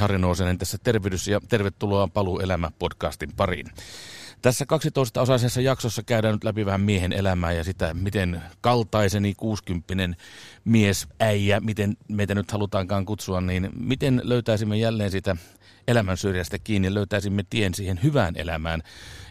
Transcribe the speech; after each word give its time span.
Harri 0.00 0.18
Nousenen 0.18 0.58
tässä 0.58 0.78
tervehdys 0.78 1.28
ja 1.28 1.40
tervetuloa 1.48 2.08
Paluu 2.08 2.40
elämä 2.40 2.70
podcastin 2.78 3.32
pariin. 3.36 3.66
Tässä 4.42 4.64
12-osaisessa 4.64 5.60
jaksossa 5.60 6.02
käydään 6.02 6.34
nyt 6.34 6.44
läpi 6.44 6.66
vähän 6.66 6.80
miehen 6.80 7.12
elämää 7.12 7.52
ja 7.52 7.64
sitä, 7.64 7.94
miten 7.94 8.42
kaltaiseni 8.60 9.34
60 9.34 10.16
mies, 10.64 11.08
äijä, 11.20 11.60
miten 11.60 11.96
meitä 12.08 12.34
nyt 12.34 12.50
halutaankaan 12.50 13.04
kutsua, 13.04 13.40
niin 13.40 13.70
miten 13.78 14.20
löytäisimme 14.24 14.76
jälleen 14.76 15.10
sitä 15.10 15.36
elämän 15.88 16.16
syrjästä 16.16 16.58
kiinni, 16.58 16.94
löytäisimme 16.94 17.44
tien 17.50 17.74
siihen 17.74 18.00
hyvään 18.02 18.36
elämään 18.36 18.82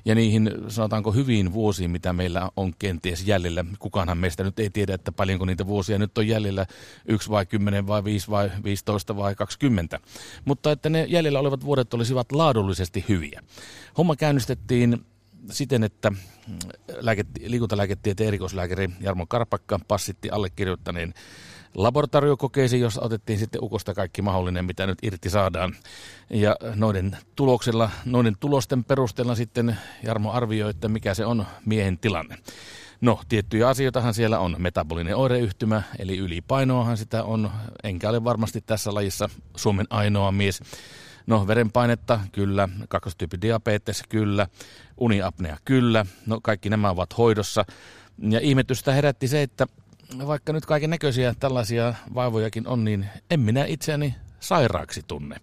ja 0.06 0.16
niihin 0.16 0.52
sanotaanko 0.68 1.12
hyviin 1.12 1.54
vuosiin, 1.54 1.92
mitä 1.92 2.14
meillä 2.14 2.50
on 2.56 2.74
kenties 2.80 3.28
jäljellä. 3.28 3.66
Kukaanhan 3.80 4.18
meistä 4.18 4.44
nyt 4.44 4.60
ei 4.60 4.70
tiedä, 4.70 4.94
että 4.94 5.12
paljonko 5.12 5.46
niitä 5.46 5.68
vuosia 5.68 5.98
nyt 5.98 6.18
on 6.18 6.28
jäljellä, 6.28 6.66
yksi 7.06 7.30
vai 7.30 7.46
kymmenen 7.46 7.88
vai 7.88 8.04
viisi 8.04 8.30
vai 8.30 8.52
15 8.64 9.16
vai 9.16 9.36
20. 9.36 10.00
Mutta 10.46 10.72
että 10.72 10.90
ne 10.90 11.06
jäljellä 11.10 11.40
olevat 11.40 11.66
vuodet 11.66 11.94
olisivat 11.94 12.32
laadullisesti 12.32 13.06
hyviä. 13.10 13.42
Homma 13.98 14.16
käynnistettiin 14.16 15.06
siten, 15.52 15.84
että 15.84 16.12
lääke, 17.00 17.26
liikuntalääketieteen 17.46 18.28
erikoislääkäri 18.28 18.90
Jarmo 19.02 19.26
Karpakka 19.26 19.80
passitti 19.88 20.30
allekirjoittaneen 20.30 21.14
laboratoriokokeisiin, 21.76 22.82
jossa 22.82 23.02
otettiin 23.02 23.40
sitten 23.40 23.64
ukosta 23.64 23.94
kaikki 23.94 24.22
mahdollinen, 24.22 24.66
mitä 24.66 24.88
nyt 24.88 24.98
irti 25.04 25.30
saadaan. 25.30 25.76
Ja 26.30 26.56
noiden 26.76 27.18
tuloksella, 27.36 27.90
noiden 28.06 28.36
tulosten 28.40 28.84
perusteella 28.84 29.36
sitten 29.36 29.78
Jarmo 30.04 30.32
arvioi, 30.32 30.70
että 30.70 30.88
mikä 30.88 31.14
se 31.14 31.26
on 31.26 31.46
miehen 31.66 31.98
tilanne. 31.98 32.38
No, 33.02 33.20
tiettyjä 33.30 33.68
asioitahan 33.68 34.14
siellä 34.14 34.40
on. 34.40 34.56
Metabolinen 34.58 35.16
oireyhtymä, 35.16 35.84
eli 36.00 36.18
ylipainoahan 36.18 36.98
sitä 36.98 37.24
on. 37.24 37.52
Enkä 37.84 38.10
ole 38.10 38.24
varmasti 38.24 38.62
tässä 38.62 38.94
lajissa 38.94 39.30
Suomen 39.56 39.88
ainoa 39.90 40.32
mies. 40.32 40.62
No, 41.28 41.48
verenpainetta, 41.48 42.20
kyllä. 42.32 42.70
Kakkostyyppi 42.90 43.42
diabetes, 43.42 44.04
kyllä. 44.10 44.48
Uniapnea, 44.98 45.58
kyllä. 45.66 46.06
No, 46.26 46.40
kaikki 46.44 46.70
nämä 46.70 46.90
ovat 46.90 47.18
hoidossa. 47.18 47.66
Ja 48.30 48.40
ihmetystä 48.40 48.94
herätti 48.94 49.28
se, 49.28 49.42
että 49.42 49.68
vaikka 50.28 50.54
nyt 50.54 50.66
kaiken 50.66 50.90
näköisiä 50.90 51.34
tällaisia 51.40 51.94
vaivojakin 52.16 52.68
on, 52.68 52.84
niin 52.84 53.06
en 53.32 53.40
minä 53.40 53.66
itseäni 53.66 54.16
sairaaksi 54.40 55.02
tunne. 55.08 55.36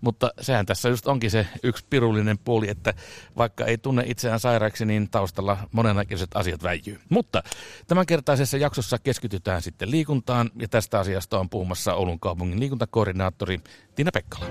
Mutta 0.00 0.30
sehän 0.40 0.66
tässä 0.66 0.88
just 0.88 1.06
onkin 1.06 1.30
se 1.30 1.46
yksi 1.62 1.86
pirullinen 1.90 2.38
puoli, 2.38 2.68
että 2.68 2.94
vaikka 3.36 3.64
ei 3.64 3.78
tunne 3.78 4.02
itseään 4.06 4.40
sairaaksi, 4.40 4.84
niin 4.84 5.10
taustalla 5.10 5.68
monennäköiset 5.72 6.30
asiat 6.34 6.62
väijyy. 6.62 7.00
Mutta 7.08 7.42
tämänkertaisessa 7.86 8.56
jaksossa 8.56 8.98
keskitytään 8.98 9.62
sitten 9.62 9.90
liikuntaan, 9.90 10.50
ja 10.60 10.68
tästä 10.68 10.98
asiasta 10.98 11.38
on 11.38 11.50
puhumassa 11.50 11.94
Oulun 11.94 12.20
kaupungin 12.20 12.60
liikuntakoordinaattori 12.60 13.60
Tiina 13.94 14.10
Pekkala. 14.14 14.46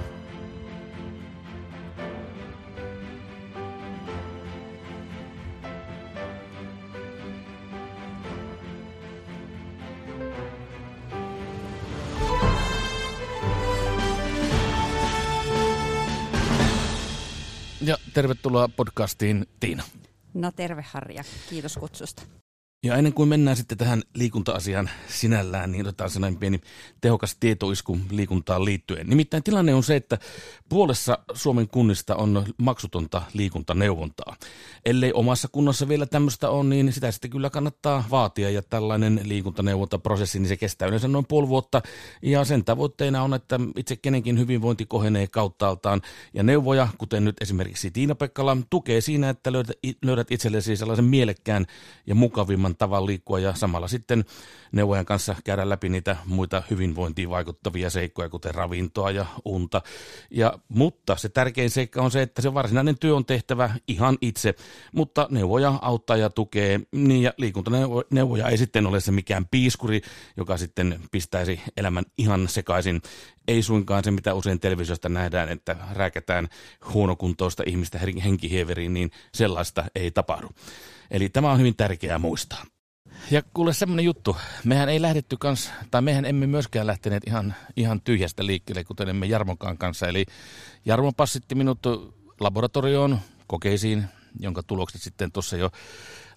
Ja 17.85 17.97
tervetuloa 18.13 18.67
podcastiin 18.67 19.45
Tiina. 19.59 19.83
No 20.33 20.51
terve 20.51 20.81
Harja, 20.91 21.23
kiitos 21.49 21.77
kutsusta. 21.77 22.21
Ja 22.85 22.95
ennen 22.95 23.13
kuin 23.13 23.29
mennään 23.29 23.57
sitten 23.57 23.77
tähän 23.77 24.01
liikunta-asiaan 24.13 24.89
sinällään, 25.07 25.71
niin 25.71 25.87
otetaan 25.87 26.09
sellainen 26.09 26.39
pieni 26.39 26.59
tehokas 27.01 27.37
tietoisku 27.39 27.99
liikuntaan 28.11 28.65
liittyen. 28.65 29.07
Nimittäin 29.07 29.43
tilanne 29.43 29.73
on 29.73 29.83
se, 29.83 29.95
että 29.95 30.17
puolessa 30.69 31.19
Suomen 31.33 31.67
kunnista 31.67 32.15
on 32.15 32.45
maksutonta 32.57 33.21
liikuntaneuvontaa. 33.33 34.35
Ellei 34.85 35.13
omassa 35.13 35.47
kunnassa 35.51 35.87
vielä 35.87 36.05
tämmöistä 36.05 36.49
on, 36.49 36.69
niin 36.69 36.93
sitä 36.93 37.11
sitten 37.11 37.31
kyllä 37.31 37.49
kannattaa 37.49 38.03
vaatia. 38.11 38.49
Ja 38.49 38.61
tällainen 38.61 39.19
liikuntaneuvontaprosessi, 39.23 40.39
niin 40.39 40.49
se 40.49 40.57
kestää 40.57 40.87
yleensä 40.87 41.07
noin 41.07 41.25
puoli 41.27 41.47
vuotta. 41.47 41.81
Ja 42.21 42.43
sen 42.43 42.65
tavoitteena 42.65 43.23
on, 43.23 43.33
että 43.33 43.59
itse 43.77 43.95
kenenkin 43.95 44.39
hyvinvointi 44.39 44.85
kohenee 44.85 45.27
kauttaaltaan. 45.27 46.01
Ja 46.33 46.43
neuvoja, 46.43 46.87
kuten 46.97 47.25
nyt 47.25 47.41
esimerkiksi 47.41 47.91
Tiina 47.91 48.15
Pekkala, 48.15 48.57
tukee 48.69 49.01
siinä, 49.01 49.29
että 49.29 49.51
löydät, 50.05 50.31
itsellesi 50.31 50.77
sellaisen 50.77 51.05
mielekkään 51.05 51.65
ja 52.07 52.15
mukavimman 52.15 52.72
paremman 52.73 52.93
tavan 52.93 53.05
liikkua 53.05 53.39
ja 53.39 53.53
samalla 53.55 53.87
sitten 53.87 54.25
neuvojan 54.71 55.05
kanssa 55.05 55.35
käydä 55.43 55.69
läpi 55.69 55.89
niitä 55.89 56.15
muita 56.25 56.63
hyvinvointiin 56.69 57.29
vaikuttavia 57.29 57.89
seikkoja, 57.89 58.29
kuten 58.29 58.55
ravintoa 58.55 59.11
ja 59.11 59.25
unta. 59.45 59.81
Ja, 60.31 60.59
mutta 60.69 61.15
se 61.15 61.29
tärkein 61.29 61.69
seikka 61.69 62.01
on 62.01 62.11
se, 62.11 62.21
että 62.21 62.41
se 62.41 62.53
varsinainen 62.53 62.97
työ 62.99 63.15
on 63.15 63.25
tehtävä 63.25 63.75
ihan 63.87 64.17
itse, 64.21 64.55
mutta 64.93 65.27
neuvoja 65.31 65.79
auttaa 65.81 66.17
ja 66.17 66.29
tukee, 66.29 66.79
niin 66.91 67.21
ja 67.21 67.33
liikuntaneuvoja 67.37 68.49
ei 68.49 68.57
sitten 68.57 68.87
ole 68.87 68.99
se 68.99 69.11
mikään 69.11 69.45
piiskuri, 69.45 70.01
joka 70.37 70.57
sitten 70.57 70.99
pistäisi 71.11 71.61
elämän 71.77 72.05
ihan 72.17 72.47
sekaisin. 72.47 73.01
Ei 73.47 73.61
suinkaan 73.61 74.03
se, 74.03 74.11
mitä 74.11 74.33
usein 74.33 74.59
televisiosta 74.59 75.09
nähdään, 75.09 75.49
että 75.49 75.75
rääkätään 75.91 76.47
huonokuntoista 76.93 77.63
ihmistä 77.65 77.99
henkihieveriin, 78.23 78.93
niin 78.93 79.11
sellaista 79.33 79.85
ei 79.95 80.11
tapahdu. 80.11 80.49
Eli 81.13 81.29
tämä 81.29 81.51
on 81.51 81.59
hyvin 81.59 81.75
tärkeää 81.75 82.19
muistaa. 82.19 82.65
Ja 83.31 83.41
kuule 83.53 83.73
semmoinen 83.73 84.05
juttu, 84.05 84.37
mehän 84.63 84.89
ei 84.89 85.01
lähdetty 85.01 85.37
kans, 85.37 85.71
tai 85.91 86.01
mehän 86.01 86.25
emme 86.25 86.47
myöskään 86.47 86.87
lähteneet 86.87 87.23
ihan, 87.27 87.55
ihan 87.77 88.01
tyhjästä 88.01 88.45
liikkeelle, 88.45 88.83
kuten 88.83 89.09
emme 89.09 89.25
Jarmonkaan 89.25 89.77
kanssa. 89.77 90.07
Eli 90.07 90.25
Jarmo 90.85 91.11
passitti 91.11 91.55
minut 91.55 91.79
laboratorioon 92.39 93.19
kokeisiin, 93.47 94.05
jonka 94.39 94.63
tulokset 94.63 95.01
sitten 95.01 95.31
tuossa 95.31 95.57
jo 95.57 95.71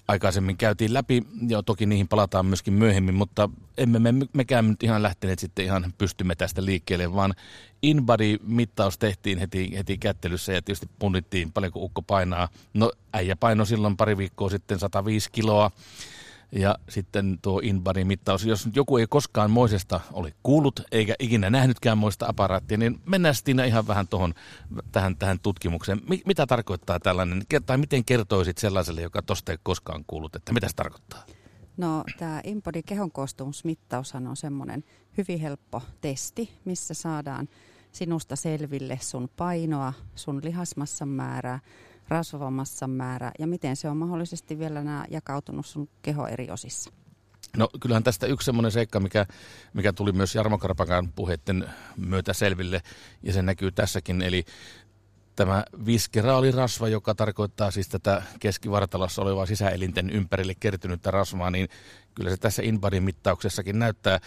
aikaisemmin 0.09 0.57
käytiin 0.57 0.95
läpi, 0.95 1.23
ja 1.49 1.63
toki 1.63 1.87
niihin 1.87 2.09
palataan 2.09 2.47
myöskin 2.47 2.75
myöhemmin, 2.75 3.15
mutta 3.15 3.49
emme 3.79 3.99
me, 3.99 4.15
mekään 4.33 4.69
nyt 4.69 4.83
ihan 4.83 5.03
lähteneet 5.03 5.39
sitten 5.39 5.65
ihan 5.65 5.93
pystymme 5.99 6.35
tästä 6.35 6.65
liikkeelle, 6.65 7.15
vaan 7.15 7.35
InBody-mittaus 7.83 8.99
tehtiin 8.99 9.39
heti, 9.39 9.77
heti 9.77 9.99
kättelyssä 9.99 10.53
ja 10.53 10.63
tietysti 10.63 10.91
punnittiin 10.99 11.53
paljonko 11.53 11.81
ukko 11.81 12.03
painaa. 12.03 12.49
No 12.75 12.93
äijä 13.13 13.37
paino 13.37 13.65
silloin 13.65 13.97
pari 13.97 14.17
viikkoa 14.17 14.51
sitten 14.51 14.79
105 14.79 15.31
kiloa, 15.33 15.71
ja 16.53 16.77
sitten 16.89 17.39
tuo 17.43 17.61
InBody-mittaus, 17.65 18.47
jos 18.47 18.69
joku 18.75 18.97
ei 18.97 19.07
koskaan 19.09 19.51
moisesta 19.51 20.01
ole 20.13 20.33
kuullut 20.43 20.81
eikä 20.93 21.15
ikinä 21.19 21.51
nähnytkään 21.51 21.99
moista 21.99 22.27
aparaattia, 22.29 22.79
niin 22.79 23.01
mennään 23.07 23.35
sitten 23.35 23.61
ihan 23.61 23.87
vähän 23.87 24.09
tuohon, 24.09 24.35
tähän, 24.93 25.17
tähän 25.17 25.41
tutkimukseen. 25.41 26.01
mitä 26.27 26.47
tarkoittaa 26.47 27.01
tällainen, 27.01 27.43
tai 27.67 27.79
miten 27.79 28.05
kertoisit 28.05 28.59
sellaiselle, 28.59 29.03
joka 29.03 29.23
tosta 29.23 29.53
ei 29.53 29.59
koskaan 29.63 30.05
kuullut, 30.07 30.37
että 30.37 30.53
mitä 30.53 30.69
se 30.69 30.77
tarkoittaa? 30.77 31.25
No 31.77 32.05
tämä 32.19 32.41
InBody 32.45 32.83
kehon 32.83 33.13
koostumusmittaushan 33.13 34.27
on 34.27 34.37
semmoinen 34.37 34.85
hyvin 35.19 35.41
helppo 35.41 35.83
testi, 36.01 36.51
missä 36.65 36.95
saadaan 36.95 37.49
sinusta 37.93 38.37
selville 38.37 38.99
sun 39.03 39.29
painoa, 39.37 39.93
sun 40.15 40.41
lihasmassan 40.45 41.09
määrää, 41.09 41.61
rasvamassan 42.09 42.91
määrä 42.91 43.33
ja 43.39 43.47
miten 43.47 43.77
se 43.77 43.89
on 43.89 43.97
mahdollisesti 43.97 44.59
vielä 44.59 44.85
nämä 44.85 45.05
jakautunut 45.11 45.67
sun 45.67 45.89
keho 46.03 46.27
eri 46.27 46.51
osissa? 46.51 46.91
No 47.57 47.69
kyllähän 47.81 48.03
tästä 48.03 48.27
yksi 48.27 48.45
semmoinen 48.45 48.73
seikka, 48.73 49.01
mikä, 49.01 49.27
mikä 49.75 49.93
tuli 49.93 50.13
myös 50.13 50.35
Jarmo 50.35 50.59
Karpakan 50.59 51.13
puheiden 51.13 51.71
myötä 51.97 52.33
selville, 52.33 52.83
ja 53.23 53.33
se 53.33 53.43
näkyy 53.43 53.73
tässäkin, 53.73 54.23
eli 54.23 54.45
tämä 55.37 55.65
viskeraalirasva, 55.87 56.89
joka 56.89 57.15
tarkoittaa 57.15 57.71
siis 57.71 57.89
tätä 57.89 58.23
keskivartalossa 58.41 59.23
olevaa 59.23 59.47
sisäelinten 59.47 60.11
ympärille 60.11 60.55
kertynyttä 60.61 61.11
rasvaa, 61.11 61.51
niin 61.51 61.69
kyllä 62.15 62.31
se 62.31 62.37
tässä 62.37 62.63
InBodyn 62.63 63.03
mittauksessakin 63.03 63.79
näyttää, 63.79 64.21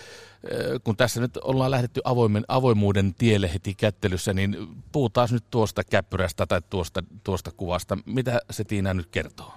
kun 0.84 0.98
tässä 0.98 1.22
nyt 1.22 1.38
ollaan 1.38 1.72
lähdetty 1.72 2.02
avoimen, 2.04 2.46
avoimuuden 2.48 3.14
tielle 3.14 3.54
heti 3.54 3.76
kättelyssä, 3.76 4.34
niin 4.34 4.58
puhutaan 4.92 5.30
nyt 5.32 5.44
tuosta 5.52 5.84
käppyrästä 5.84 6.46
tai 6.46 6.62
tuosta, 6.70 7.04
tuosta 7.24 7.52
kuvasta. 7.58 7.98
Mitä 8.06 8.42
se 8.52 8.64
Tiina 8.64 8.94
nyt 8.94 9.08
kertoo? 9.12 9.54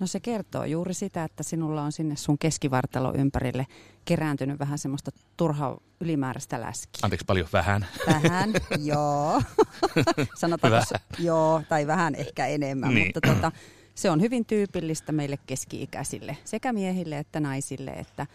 No 0.00 0.06
se 0.06 0.20
kertoo 0.20 0.64
juuri 0.64 0.94
sitä, 0.94 1.24
että 1.24 1.42
sinulla 1.42 1.82
on 1.82 1.92
sinne 1.92 2.16
sun 2.16 2.38
keskivartalo 2.38 3.14
ympärille 3.14 3.66
kerääntynyt 4.04 4.58
vähän 4.58 4.78
semmoista 4.78 5.10
turhaa 5.36 5.78
ylimääräistä 6.00 6.60
läskiä. 6.60 7.00
Anteeksi 7.02 7.26
paljon, 7.26 7.48
vähän? 7.52 7.86
Vähän, 8.06 8.52
joo. 8.84 9.42
Sanotaanko 10.40 10.76
vähän. 10.76 11.06
joo, 11.18 11.62
tai 11.68 11.86
vähän 11.86 12.14
ehkä 12.14 12.46
enemmän, 12.46 12.94
niin. 12.94 13.06
mutta 13.06 13.20
tota, 13.34 13.52
se 13.94 14.10
on 14.10 14.20
hyvin 14.20 14.44
tyypillistä 14.44 15.12
meille 15.12 15.38
keski-ikäisille, 15.46 16.36
sekä 16.44 16.72
miehille 16.72 17.18
että 17.18 17.40
naisille, 17.40 17.90
että 17.90 18.26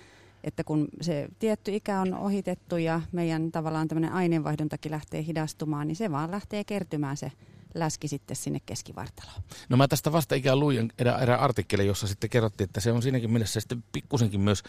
että 0.44 0.64
kun 0.64 0.88
se 1.02 1.28
tietty 1.40 1.76
ikä 1.76 2.02
on 2.02 2.14
ohitettu 2.14 2.78
ja 2.78 3.02
meidän 3.12 3.52
tavallaan 3.52 3.88
tämmöinen 3.88 4.12
aineenvaihduntakin 4.12 4.92
lähtee 4.92 5.24
hidastumaan, 5.26 5.88
niin 5.88 5.96
se 5.96 6.12
vaan 6.12 6.32
lähtee 6.32 6.64
kertymään 6.64 7.18
se 7.18 7.32
läski 7.74 8.08
sitten 8.08 8.36
sinne 8.36 8.60
keskivartaloon. 8.66 9.42
No 9.70 9.78
mä 9.78 9.88
tästä 9.88 10.12
vasta 10.12 10.36
ikään 10.36 10.60
luin 10.60 10.94
erään, 10.98 11.22
erään 11.22 11.40
artikkelin, 11.40 11.88
jossa 11.88 12.08
sitten 12.08 12.30
kerrottiin, 12.30 12.66
että 12.66 12.80
se 12.80 12.92
on 12.92 13.02
siinäkin 13.02 13.32
mielessä 13.32 13.60
sitten 13.60 13.84
pikkusenkin 13.92 14.40
myös 14.40 14.64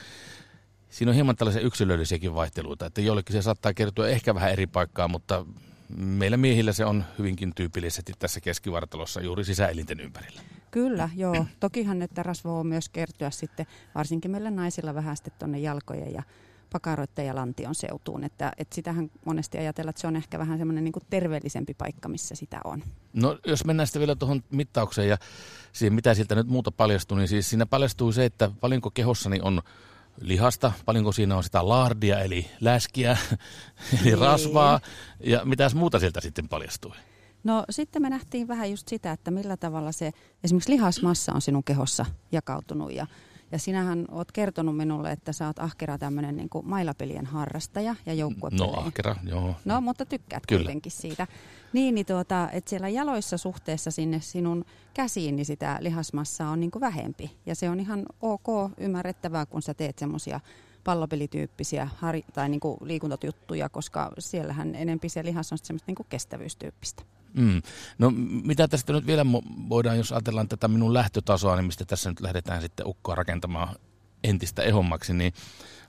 Siinä 0.93 1.10
on 1.10 1.14
hieman 1.14 1.37
tällaisia 1.37 1.62
yksilöllisiäkin 1.62 2.34
vaihteluita, 2.34 2.87
että 2.87 3.00
jollekin 3.00 3.32
se 3.32 3.43
saattaa 3.43 3.75
kertoa 3.75 4.08
ehkä 4.08 4.34
vähän 4.34 4.52
eri 4.52 4.66
paikkaa, 4.66 5.08
mutta 5.08 5.46
meillä 5.96 6.37
miehillä 6.37 6.72
se 6.72 6.84
on 6.84 7.04
hyvinkin 7.19 7.52
tyypillisesti 7.54 8.12
tässä 8.19 8.40
keskivartalossa 8.40 9.20
juuri 9.20 9.44
sisäelinten 9.44 10.00
ympärillä. 10.00 10.40
Kyllä, 10.70 11.10
joo. 11.16 11.46
Tokihan 11.60 12.02
että 12.02 12.22
rasva 12.22 12.58
on 12.58 12.66
myös 12.66 12.88
kertyä 12.88 13.31
sitten, 13.31 13.66
varsinkin 13.94 14.31
meillä 14.31 14.50
naisilla 14.50 14.94
vähän 14.94 15.16
sitten 15.16 15.32
tuonne 15.38 15.58
jalkojen 15.58 16.12
ja 16.12 16.22
pakaroiden 16.73 17.27
ja 17.27 17.35
lantion 17.35 17.75
seutuun. 17.75 18.25
Että, 18.25 18.53
että 18.59 18.75
sitähän 18.75 19.11
monesti 19.25 19.59
ajatellaan, 19.59 19.91
että 19.91 20.01
se 20.01 20.07
on 20.07 20.17
ehkä 20.17 20.39
vähän 20.39 20.59
semmoinen 20.59 20.85
niin 20.85 20.93
terveellisempi 21.11 21.75
paikka, 21.75 22.09
missä 22.09 22.35
sitä 22.35 22.61
on. 22.65 22.83
No 23.13 23.39
jos 23.47 23.65
mennään 23.65 23.87
sitten 23.87 24.01
vielä 24.01 24.17
tuohon 24.17 24.43
mittaukseen 24.51 25.09
ja 25.09 25.19
siihen, 25.73 25.95
mitä 25.95 26.15
sieltä 26.15 26.35
nyt 26.35 26.47
muuta 26.47 26.73
paljastuu, 26.73 27.19
niin 27.19 27.29
siis 27.29 27.51
siinä 27.51 27.67
paljastuu 27.67 28.13
se, 28.13 28.25
että 28.25 28.51
paljonko 28.61 28.91
kehossani 28.91 29.41
on 29.43 29.63
lihasta, 30.21 30.73
paljonko 30.85 31.13
siinä 31.13 31.37
on 31.37 31.45
sitä 31.45 31.69
laardia 31.69 32.21
eli 32.21 32.47
läskiä, 32.61 33.17
eli 33.93 34.05
niin. 34.05 34.19
rasvaa 34.19 34.81
ja 35.21 35.45
mitäs 35.45 35.75
muuta 35.75 35.99
sieltä 35.99 36.21
sitten 36.21 36.49
paljastui? 36.49 36.97
No 37.45 37.65
sitten 37.71 38.03
me 38.03 38.11
nähtiin 38.11 38.49
vähän 38.49 38.71
just 38.71 38.89
sitä, 38.89 39.13
että 39.13 39.31
millä 39.31 39.57
tavalla 39.57 39.93
se 39.93 40.13
esimerkiksi 40.45 40.73
lihasmassa 40.73 41.33
on 41.33 41.41
sinun 41.41 41.65
kehossa 41.65 42.07
jakautunut 42.33 42.93
ja 42.93 43.07
ja 43.52 43.58
sinähän 43.58 44.04
oot 44.10 44.32
kertonut 44.32 44.76
minulle, 44.76 45.12
että 45.12 45.32
sä 45.32 45.46
oot 45.46 45.58
ahkera 45.58 45.99
tämmöinen 45.99 46.37
niin 46.37 46.49
mailapelien 46.62 47.26
harrastaja 47.26 47.94
ja 48.06 48.14
joukkuepelejä. 48.14 48.72
No 48.72 48.81
ahkera, 48.81 49.16
joo. 49.25 49.54
No, 49.64 49.81
mutta 49.81 50.06
tykkäät 50.06 50.43
Kyllä. 50.49 50.62
kuitenkin 50.62 50.93
siitä. 50.93 51.26
Niin, 51.72 51.94
niin 51.94 52.06
tuota, 52.06 52.49
että 52.52 52.70
siellä 52.70 52.88
jaloissa 52.88 53.38
suhteessa 53.38 53.90
sinne 53.90 54.20
sinun 54.20 54.64
käsiin, 54.94 55.37
niin 55.37 55.46
sitä 55.46 55.78
lihasmassaa 55.81 56.50
on 56.50 56.60
niin 56.60 56.70
kuin 56.70 56.81
vähempi. 56.81 57.37
Ja 57.46 57.54
se 57.54 57.70
on 57.70 57.81
ihan 57.81 58.06
ok, 58.20 58.46
ymmärrettävää, 58.78 59.46
kun 59.46 59.62
sä 59.62 59.75
teet 59.75 59.99
semmoisia 59.99 60.40
pallopelityyppisiä 60.84 61.88
hari- 61.96 62.25
tai 62.32 62.49
niin 62.49 62.60
kuin 62.60 62.78
liikuntatuttuja, 62.82 63.69
koska 63.69 64.12
siellähän 64.19 64.75
enempi 64.75 65.08
se 65.08 65.25
lihas 65.25 65.52
on 65.52 65.58
semmoista 65.58 65.87
niin 65.87 65.94
kuin 65.94 66.06
kestävyystyyppistä. 66.10 67.02
Mm. 67.34 67.62
No 67.99 68.12
mitä 68.44 68.69
tästä 68.69 68.93
nyt 68.93 69.06
vielä 69.06 69.26
voidaan, 69.69 69.96
jos 69.96 70.12
ajatellaan 70.12 70.49
tätä 70.49 70.69
minun 70.69 70.94
lähtötasoa, 70.94 71.56
niin 71.56 71.67
mistä 71.67 71.84
tässä 71.84 72.11
nyt 72.11 72.20
lähdetään 72.20 72.62
sitten 72.62 72.87
ukkoa 72.87 73.14
rakentamaan 73.14 73.76
entistä 74.25 74.62
ehommaksi, 74.62 75.12
niin 75.14 75.32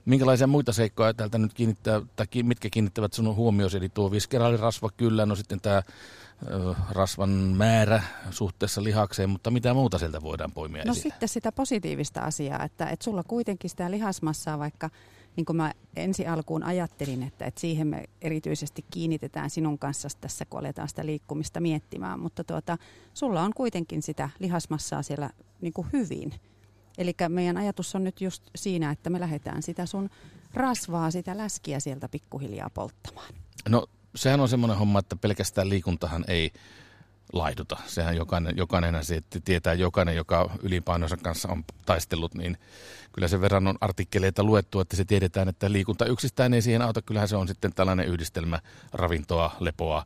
minkälaisia 0.04 0.46
muita 0.46 0.72
seikkoja 0.72 1.14
täältä 1.14 1.38
nyt 1.38 1.54
kiinnittää, 1.54 2.02
tai 2.16 2.26
mitkä 2.42 2.70
kiinnittävät 2.70 3.12
sinun 3.12 3.36
huomioon, 3.36 3.70
eli 3.76 3.88
tuo 3.88 4.10
viskeraalirasva 4.10 4.90
kyllä, 4.96 5.26
no 5.26 5.34
sitten 5.34 5.60
tämä 5.60 5.82
rasvan 6.90 7.30
määrä 7.30 8.02
suhteessa 8.30 8.82
lihakseen, 8.84 9.30
mutta 9.30 9.50
mitä 9.50 9.74
muuta 9.74 9.98
sieltä 9.98 10.22
voidaan 10.22 10.52
poimia 10.52 10.84
No 10.84 10.92
esille? 10.92 11.02
sitten 11.10 11.28
sitä 11.28 11.52
positiivista 11.52 12.20
asiaa, 12.20 12.64
että, 12.64 12.86
että 12.86 13.04
sulla 13.04 13.22
kuitenkin 13.22 13.70
sitä 13.70 13.90
lihasmassaa, 13.90 14.58
vaikka 14.58 14.90
niin 15.36 15.44
kuin 15.44 15.56
mä 15.56 15.72
ensi 15.96 16.26
alkuun 16.26 16.62
ajattelin, 16.62 17.22
että, 17.22 17.44
että 17.44 17.60
siihen 17.60 17.86
me 17.86 18.04
erityisesti 18.22 18.84
kiinnitetään 18.90 19.50
sinun 19.50 19.78
kanssa 19.78 20.08
tässä, 20.20 20.44
kun 20.44 20.60
aletaan 20.60 20.88
sitä 20.88 21.06
liikkumista 21.06 21.60
miettimään, 21.60 22.20
mutta 22.20 22.44
tuota, 22.44 22.78
sulla 23.14 23.42
on 23.42 23.52
kuitenkin 23.54 24.02
sitä 24.02 24.30
lihasmassaa 24.38 25.02
siellä 25.02 25.30
niin 25.60 25.72
kuin 25.72 25.86
hyvin. 25.92 26.34
Eli 26.98 27.14
meidän 27.28 27.56
ajatus 27.56 27.94
on 27.94 28.04
nyt 28.04 28.20
just 28.20 28.42
siinä, 28.56 28.90
että 28.90 29.10
me 29.10 29.20
lähdetään 29.20 29.62
sitä 29.62 29.86
sun 29.86 30.10
rasvaa, 30.54 31.10
sitä 31.10 31.36
läskiä 31.36 31.80
sieltä 31.80 32.08
pikkuhiljaa 32.08 32.70
polttamaan. 32.70 33.34
No 33.68 33.86
sehän 34.14 34.40
on 34.40 34.48
semmoinen 34.48 34.78
homma, 34.78 34.98
että 34.98 35.16
pelkästään 35.16 35.68
liikuntahan 35.68 36.24
ei 36.28 36.52
laihduta. 37.32 37.76
Sehän 37.86 38.16
jokainen, 38.16 38.56
jokainen 38.56 39.04
se 39.04 39.20
tietää, 39.44 39.74
jokainen, 39.74 40.16
joka 40.16 40.50
ylipainonsa 40.62 41.16
kanssa 41.16 41.48
on 41.48 41.64
taistellut, 41.86 42.34
niin 42.34 42.58
kyllä 43.12 43.28
sen 43.28 43.40
verran 43.40 43.66
on 43.66 43.78
artikkeleita 43.80 44.44
luettu, 44.44 44.80
että 44.80 44.96
se 44.96 45.04
tiedetään, 45.04 45.48
että 45.48 45.72
liikunta 45.72 46.06
yksistään 46.06 46.54
ei 46.54 46.62
siihen 46.62 46.82
auta. 46.82 47.02
Kyllähän 47.02 47.28
se 47.28 47.36
on 47.36 47.48
sitten 47.48 47.74
tällainen 47.74 48.08
yhdistelmä 48.08 48.60
ravintoa, 48.92 49.56
lepoa, 49.60 50.04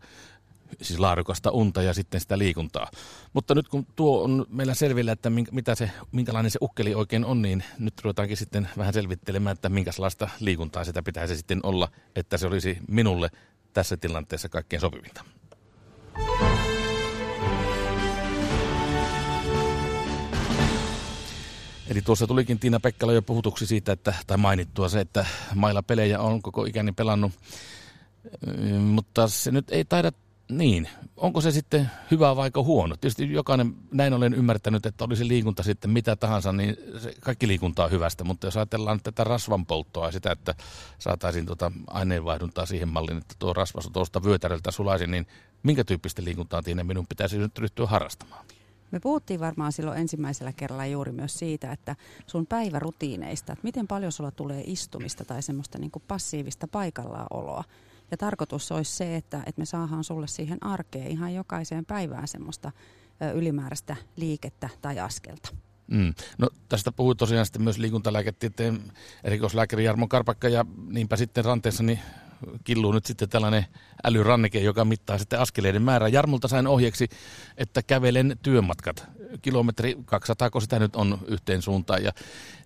siis 0.83 1.01
laadukasta 1.01 1.51
unta 1.51 1.83
ja 1.83 1.95
sitten 1.95 2.21
sitä 2.21 2.39
liikuntaa. 2.39 2.91
Mutta 3.33 3.55
nyt 3.55 3.69
kun 3.69 3.87
tuo 3.97 4.25
on 4.25 4.47
meillä 4.49 4.75
selvillä, 4.75 5.13
että 5.13 5.31
minkä, 5.31 5.53
mitä 5.53 5.75
se, 5.75 5.91
minkälainen 6.13 6.51
se 6.51 6.59
ukkeli 6.63 6.95
oikein 6.95 7.25
on, 7.25 7.43
niin 7.43 7.65
nyt 7.79 7.95
ruvetaankin 8.05 8.37
sitten 8.37 8.69
vähän 8.77 8.95
selvittelemään, 8.95 9.55
että 9.55 9.69
minkälaista 9.69 10.29
liikuntaa 10.41 10.85
sitä 10.85 11.03
pitäisi 11.03 11.37
sitten 11.37 11.61
olla, 11.63 11.89
että 12.17 12.39
se 12.39 12.47
olisi 12.47 12.79
minulle 12.89 13.31
tässä 13.73 13.97
tilanteessa 13.97 14.49
kaikkein 14.49 14.81
sopivinta. 14.81 15.25
Eli 21.89 22.03
tuossa 22.03 22.27
tulikin 22.27 22.59
Tiina 22.59 22.81
Pekkala 22.81 23.13
jo 23.13 23.23
puhutuksi 23.23 23.67
siitä, 23.67 23.93
että, 23.93 24.15
tai 24.27 24.37
mainittua 24.37 24.89
se, 24.89 25.01
että 25.01 25.27
mailla 25.55 25.83
pelejä 25.83 26.21
on 26.21 26.43
koko 26.43 26.65
ikäni 26.65 26.93
pelannut, 26.93 27.33
mutta 28.79 29.29
se 29.29 29.51
nyt 29.51 29.71
ei 29.71 29.85
taida 29.85 30.13
niin. 30.49 30.89
Onko 31.17 31.41
se 31.41 31.51
sitten 31.51 31.91
hyvä 32.11 32.37
vai 32.37 32.51
huono? 32.55 32.97
Tietysti 32.97 33.33
jokainen, 33.33 33.75
näin 33.93 34.13
olen 34.13 34.35
ymmärtänyt, 34.35 34.87
että 34.87 35.05
olisi 35.05 35.29
liikunta 35.29 35.63
sitten 35.63 35.91
mitä 35.91 36.17
tahansa, 36.17 36.53
niin 36.53 36.77
se, 36.99 37.15
kaikki 37.21 37.49
liikunta 37.49 37.85
on 37.85 37.91
hyvästä. 37.91 38.25
Mutta 38.25 38.47
jos 38.47 38.57
ajatellaan 38.57 39.01
tätä 39.03 39.25
rasvan 39.25 39.67
polttoa 39.67 40.07
ja 40.07 40.13
sitä, 40.13 40.33
että 40.33 40.55
saataisiin 40.99 41.47
tuota 41.47 41.73
aineenvaihduntaa 41.87 42.67
siihen 42.67 42.89
malliin, 42.89 43.19
että 43.19 43.35
tuo 43.39 43.53
rasva 43.53 43.81
tuosta 43.93 44.25
vyötäröltä 44.25 44.71
sulaisi, 44.71 45.07
niin 45.07 45.27
minkä 45.63 45.85
tyyppistä 45.85 46.25
liikuntaa 46.25 46.63
Tiina 46.63 46.85
minun 46.85 47.07
pitäisi 47.07 47.39
nyt 47.39 47.59
ryhtyä 47.59 47.87
harrastamaan? 47.87 48.45
Me 48.91 49.01
puhuttiin 49.01 49.41
varmaan 49.41 49.73
silloin 49.73 49.99
ensimmäisellä 49.99 50.53
kerralla 50.53 50.87
juuri 50.87 51.13
myös 51.13 51.39
siitä, 51.39 51.73
että 51.73 51.97
sun 52.27 52.47
päivärutiineista, 52.47 53.53
että 53.53 53.65
miten 53.65 53.87
paljon 53.89 54.13
sulla 54.13 54.31
tulee 54.31 54.63
istumista 54.67 55.25
tai 55.25 55.43
semmoista 55.43 55.79
niin 55.79 55.91
kuin 55.91 56.03
passiivista 56.09 56.69
paikallaoloa. 56.69 57.65
Ja 58.11 58.17
tarkoitus 58.17 58.73
olisi 58.73 58.97
se, 58.97 59.17
että, 59.17 59.43
että 59.47 59.61
me 59.61 59.65
saadaan 59.65 60.05
sulle 60.05 60.27
siihen 60.27 60.59
arkeen 60.61 61.11
ihan 61.11 61.35
jokaiseen 61.35 61.85
päivään 61.85 62.29
semmoista 62.29 62.73
ylimääräistä 63.35 63.97
liikettä 64.17 64.69
tai 64.83 64.99
askelta. 64.99 65.49
Mm. 65.87 66.15
No, 66.39 66.49
tästä 66.69 66.93
puhui 66.93 67.17
tosiaan 67.17 67.47
sitten 67.47 67.63
myös 67.63 67.79
liikuntalääketieteen 67.79 68.81
erikoislääkäri 69.25 69.85
Jarmo 69.85 70.09
Karpakka 70.09 70.49
ja 70.49 70.65
niinpä 70.87 71.17
sitten 71.17 71.45
ranteessani 71.45 72.01
killuu 72.65 72.93
nyt 72.93 73.07
sitten 73.07 73.29
tällainen 73.29 73.67
älyranneke, 74.05 74.61
joka 74.61 74.85
mittaa 74.85 75.19
sitten 75.19 75.41
askeleiden 75.41 75.83
määrää. 75.83 76.09
Jarmulta 76.09 76.49
sain 76.49 76.67
ohjeeksi, 76.67 77.09
että 77.57 77.83
kävelen 77.83 78.37
työmatkat. 78.43 79.07
Kilometri 79.43 79.97
200, 80.05 80.51
kun 80.51 80.63
sitä 80.63 80.79
nyt 80.79 80.97
on 80.97 81.19
yhteen 81.27 81.63
suuntaan. 81.63 82.05
Ja 82.05 82.13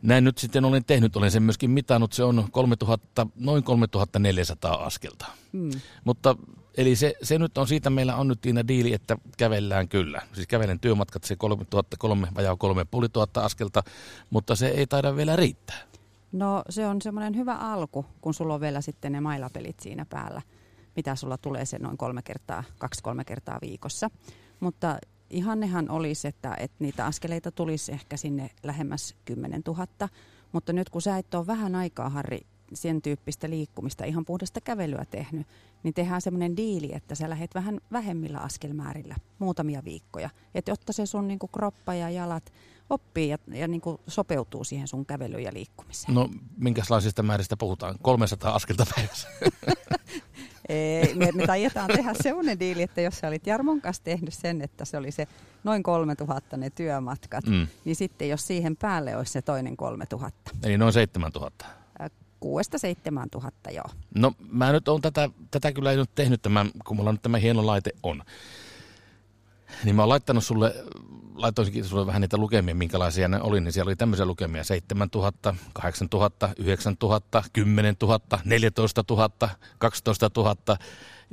näin 0.02 0.24
nyt 0.24 0.38
sitten 0.38 0.64
olen 0.64 0.84
tehnyt, 0.84 1.16
olen 1.16 1.30
sen 1.30 1.42
myöskin 1.42 1.70
mitannut. 1.70 2.12
Se 2.12 2.24
on 2.24 2.48
3000, 2.50 3.26
noin 3.34 3.62
3400 3.62 4.74
askelta. 4.74 5.26
Hmm. 5.52 5.70
Mutta 6.04 6.36
Eli 6.76 6.96
se, 6.96 7.14
se 7.22 7.38
nyt 7.38 7.58
on 7.58 7.68
siitä, 7.68 7.90
meillä 7.90 8.16
on 8.16 8.28
nyt 8.28 8.38
siinä 8.42 8.68
diili, 8.68 8.94
että 8.94 9.16
kävellään 9.38 9.88
kyllä. 9.88 10.22
Siis 10.32 10.46
kävelen 10.46 10.80
työmatkat 10.80 11.24
se 11.24 11.36
3003, 11.36 12.28
vajaa 12.34 12.56
3500 12.56 13.44
askelta, 13.44 13.82
mutta 14.30 14.56
se 14.56 14.68
ei 14.68 14.86
taida 14.86 15.16
vielä 15.16 15.36
riittää. 15.36 15.91
No 16.32 16.62
se 16.68 16.86
on 16.86 17.02
semmoinen 17.02 17.36
hyvä 17.36 17.54
alku, 17.54 18.06
kun 18.20 18.34
sulla 18.34 18.54
on 18.54 18.60
vielä 18.60 18.80
sitten 18.80 19.12
ne 19.12 19.20
mailapelit 19.20 19.80
siinä 19.80 20.06
päällä, 20.10 20.42
mitä 20.96 21.14
sulla 21.14 21.38
tulee 21.38 21.64
se 21.64 21.78
noin 21.78 21.96
kolme 21.96 22.22
kertaa, 22.22 22.64
kaksi-kolme 22.78 23.24
kertaa 23.24 23.58
viikossa. 23.62 24.10
Mutta 24.60 24.98
ihannehan 25.30 25.90
olisi, 25.90 26.28
että, 26.28 26.56
että 26.60 26.76
niitä 26.78 27.06
askeleita 27.06 27.50
tulisi 27.50 27.92
ehkä 27.92 28.16
sinne 28.16 28.50
lähemmäs 28.62 29.14
10 29.24 29.62
000. 29.66 29.86
Mutta 30.52 30.72
nyt 30.72 30.90
kun 30.90 31.02
sä 31.02 31.18
et 31.18 31.34
ole 31.34 31.46
vähän 31.46 31.74
aikaa, 31.74 32.08
Harri, 32.08 32.40
sen 32.74 33.02
tyyppistä 33.02 33.50
liikkumista, 33.50 34.04
ihan 34.04 34.24
puhdasta 34.24 34.60
kävelyä 34.60 35.04
tehnyt, 35.10 35.46
niin 35.82 35.94
tehdään 35.94 36.20
semmoinen 36.20 36.56
diili, 36.56 36.90
että 36.94 37.14
sä 37.14 37.30
lähdet 37.30 37.54
vähän 37.54 37.80
vähemmillä 37.92 38.38
askelmäärillä 38.38 39.16
muutamia 39.38 39.84
viikkoja. 39.84 40.30
Että 40.54 40.70
jotta 40.70 40.92
se 40.92 41.06
sun 41.06 41.28
niin 41.28 41.38
kuin, 41.38 41.50
kroppa 41.52 41.94
ja 41.94 42.10
jalat 42.10 42.52
oppii 42.92 43.28
ja, 43.28 43.38
ja 43.52 43.68
niin 43.68 43.80
kuin 43.80 44.00
sopeutuu 44.06 44.64
siihen 44.64 44.88
sun 44.88 45.06
kävelyyn 45.06 45.42
ja 45.42 45.52
liikkumiseen. 45.52 46.14
No, 46.14 46.30
minkälaisista 46.56 47.22
määristä 47.22 47.56
puhutaan? 47.56 47.94
300 48.02 48.54
askelta 48.54 48.86
päivässä? 48.96 49.28
Ei, 50.68 51.14
me, 51.14 51.32
me 51.32 51.46
taietaan 51.46 51.90
tehdä 51.96 52.14
sellainen 52.22 52.60
diili, 52.60 52.82
että 52.82 53.00
jos 53.00 53.18
sä 53.18 53.28
olit 53.28 53.46
Jarmon 53.46 53.80
kanssa 53.80 54.02
tehnyt 54.02 54.34
sen, 54.34 54.62
että 54.62 54.84
se 54.84 54.96
oli 54.96 55.10
se 55.10 55.28
noin 55.64 55.82
3000 55.82 56.56
ne 56.56 56.70
työmatkat, 56.70 57.46
mm. 57.46 57.66
niin 57.84 57.96
sitten 57.96 58.28
jos 58.28 58.46
siihen 58.46 58.76
päälle 58.76 59.16
olisi 59.16 59.32
se 59.32 59.42
toinen 59.42 59.76
3000. 59.76 60.50
Eli 60.62 60.78
noin 60.78 60.92
7000? 60.92 61.64
6-7 62.44 63.28
tuhatta, 63.30 63.70
joo. 63.70 63.84
No 64.14 64.32
mä 64.50 64.72
nyt 64.72 64.88
on 64.88 65.00
tätä, 65.00 65.30
tätä 65.50 65.72
kyllä 65.72 65.90
ei 65.90 65.96
nyt 65.96 66.10
tehnyt 66.14 66.42
tämän, 66.42 66.70
kun 66.86 66.96
mulla 66.96 67.12
nyt 67.12 67.22
tämä 67.22 67.38
hieno 67.38 67.66
laite 67.66 67.90
on. 68.02 68.22
Niin 69.84 69.96
mä 69.96 70.02
oon 70.02 70.08
laittanut 70.08 70.44
sulle, 70.44 70.74
laitoinkin 71.34 71.84
sulle 71.84 72.06
vähän 72.06 72.20
niitä 72.20 72.36
lukemia, 72.36 72.74
minkälaisia 72.74 73.28
ne 73.28 73.40
oli, 73.40 73.60
niin 73.60 73.72
siellä 73.72 73.88
oli 73.88 73.96
tämmöisiä 73.96 74.26
lukemia 74.26 74.64
7000, 74.64 75.54
8000, 75.72 76.48
9000, 76.58 77.44
10 77.52 77.96
000, 78.02 78.20
14 78.44 79.04
000, 79.10 79.30
12 79.78 80.30
000 80.36 80.56